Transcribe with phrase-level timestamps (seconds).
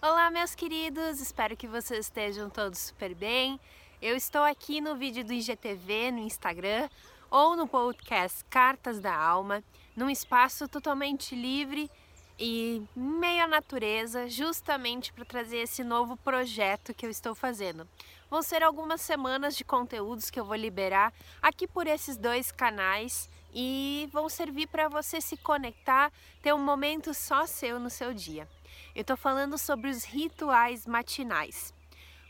[0.00, 3.58] Olá, meus queridos, espero que vocês estejam todos super bem.
[4.00, 6.88] Eu estou aqui no vídeo do IGTV no Instagram
[7.28, 9.60] ou no podcast Cartas da Alma,
[9.96, 11.90] num espaço totalmente livre
[12.38, 17.84] e meio à natureza, justamente para trazer esse novo projeto que eu estou fazendo.
[18.30, 21.12] Vão ser algumas semanas de conteúdos que eu vou liberar
[21.42, 27.12] aqui por esses dois canais e vão servir para você se conectar, ter um momento
[27.12, 28.48] só seu no seu dia.
[28.94, 31.74] Eu estou falando sobre os rituais matinais.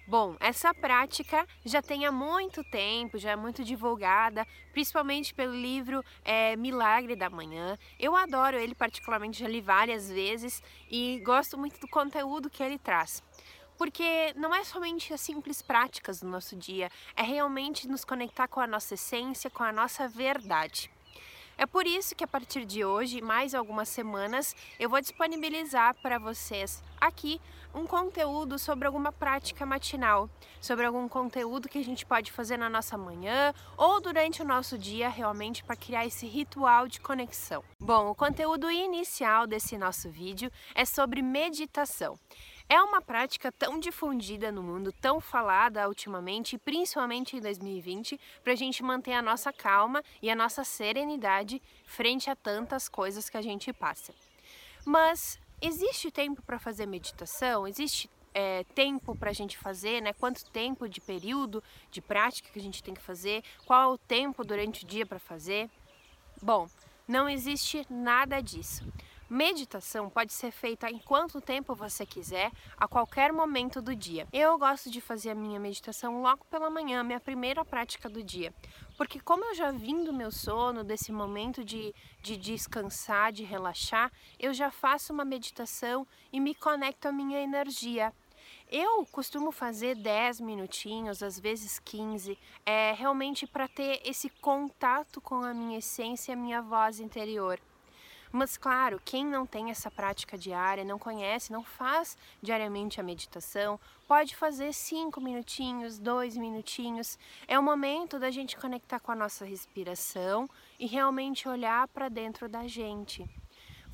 [0.08, 6.02] Bom, essa prática já tem há muito tempo, já é muito divulgada, principalmente pelo livro
[6.24, 7.76] é, Milagre da Manhã.
[8.00, 12.78] Eu adoro ele particularmente, já li várias vezes e gosto muito do conteúdo que ele
[12.78, 13.22] traz
[13.76, 18.58] porque não é somente as simples práticas do nosso dia, é realmente nos conectar com
[18.58, 20.90] a nossa essência, com a nossa verdade.
[21.60, 26.16] É por isso que a partir de hoje, mais algumas semanas, eu vou disponibilizar para
[26.16, 27.40] vocês aqui
[27.74, 30.30] um conteúdo sobre alguma prática matinal,
[30.60, 34.78] sobre algum conteúdo que a gente pode fazer na nossa manhã ou durante o nosso
[34.78, 37.64] dia realmente para criar esse ritual de conexão.
[37.80, 42.16] Bom, o conteúdo inicial desse nosso vídeo é sobre meditação.
[42.70, 48.56] É uma prática tão difundida no mundo, tão falada ultimamente, principalmente em 2020, para a
[48.56, 53.42] gente manter a nossa calma e a nossa serenidade frente a tantas coisas que a
[53.42, 54.14] gente passa.
[54.84, 57.66] Mas existe tempo para fazer meditação?
[57.66, 60.12] Existe é, tempo para a gente fazer, né?
[60.12, 63.42] Quanto tempo de período de prática que a gente tem que fazer?
[63.64, 65.70] Qual o tempo durante o dia para fazer?
[66.42, 66.68] Bom,
[67.06, 68.84] não existe nada disso.
[69.30, 74.26] Meditação pode ser feita em quanto tempo você quiser, a qualquer momento do dia.
[74.32, 78.54] Eu gosto de fazer a minha meditação logo pela manhã, minha primeira prática do dia.
[78.96, 84.10] Porque como eu já vim do meu sono, desse momento de, de descansar, de relaxar,
[84.38, 88.14] eu já faço uma meditação e me conecto à minha energia.
[88.70, 95.42] Eu costumo fazer 10 minutinhos, às vezes 15, é realmente para ter esse contato com
[95.42, 97.60] a minha essência e a minha voz interior.
[98.30, 103.80] Mas claro, quem não tem essa prática diária, não conhece, não faz diariamente a meditação,
[104.06, 107.18] pode fazer cinco minutinhos, dois minutinhos.
[107.46, 112.48] É o momento da gente conectar com a nossa respiração e realmente olhar para dentro
[112.48, 113.28] da gente.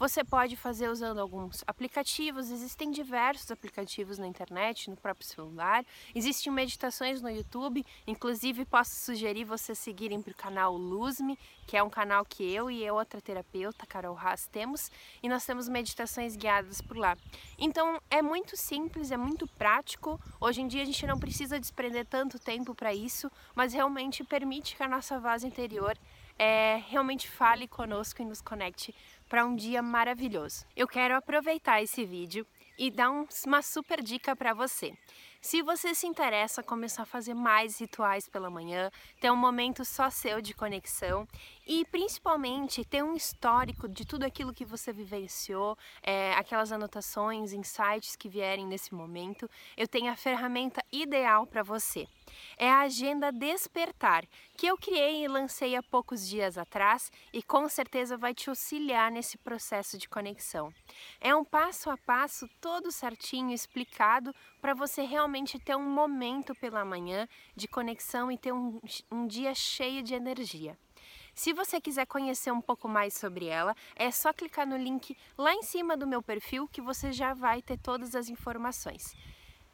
[0.04, 5.82] Você pode fazer usando alguns aplicativos, existem diversos aplicativos na internet, no próprio celular,
[6.14, 11.82] existem meditações no YouTube, inclusive posso sugerir vocês seguirem para o canal Luzme, que é
[11.82, 14.90] um canal que eu e outra terapeuta, Carol Haas, temos,
[15.22, 17.16] e nós temos meditações guiadas por lá.
[17.58, 22.04] Então é muito simples, é muito prático, hoje em dia a gente não precisa desprender
[22.04, 25.96] tanto tempo para isso, mas realmente permite que a nossa voz interior
[26.38, 28.94] é, realmente fale conosco e nos conecte
[29.28, 30.64] para um dia maravilhoso.
[30.76, 32.46] Eu quero aproveitar esse vídeo
[32.78, 34.92] e dar uma super dica para você.
[35.40, 38.90] Se você se interessa começar a fazer mais rituais pela manhã,
[39.20, 41.28] ter um momento só seu de conexão
[41.66, 48.16] e principalmente ter um histórico de tudo aquilo que você vivenciou, é, aquelas anotações, insights
[48.16, 52.06] que vierem nesse momento, eu tenho a ferramenta ideal para você.
[52.56, 54.24] É a Agenda Despertar,
[54.56, 59.10] que eu criei e lancei há poucos dias atrás e com certeza vai te auxiliar
[59.10, 60.72] nesse processo de conexão.
[61.20, 66.84] É um passo a passo todo certinho explicado para você realmente ter um momento pela
[66.84, 68.80] manhã de conexão e ter um,
[69.10, 70.76] um dia cheio de energia.
[71.34, 75.52] Se você quiser conhecer um pouco mais sobre ela, é só clicar no link lá
[75.52, 79.16] em cima do meu perfil que você já vai ter todas as informações.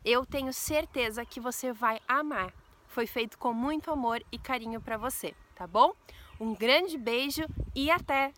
[0.02, 2.52] Eu tenho certeza que você vai amar.
[2.86, 5.92] Foi feito com muito amor e carinho para você, tá bom?
[6.40, 7.44] Um grande beijo
[7.74, 8.32] e até!